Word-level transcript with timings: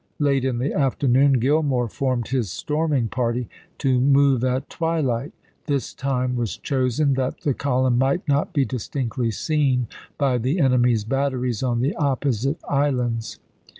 Late 0.17 0.43
in 0.45 0.57
the 0.57 0.73
afternoon 0.73 1.33
Gillmore 1.39 1.87
formed 1.87 2.29
his 2.29 2.49
storming 2.49 3.07
party, 3.07 3.47
to 3.77 4.01
move 4.01 4.43
at 4.43 4.67
twilight; 4.67 5.31
this 5.67 5.93
time 5.93 6.35
was 6.35 6.57
chosen 6.57 7.13
that 7.13 7.41
the 7.41 7.53
column 7.53 7.99
might 7.99 8.27
not 8.27 8.51
be 8.51 8.65
distinctly 8.65 9.29
seen 9.29 9.85
by 10.17 10.39
the 10.39 10.59
enemy's 10.59 11.03
batteries 11.03 11.61
on 11.61 11.81
the 11.81 11.95
opposite 11.97 12.57
islands. 12.67 13.37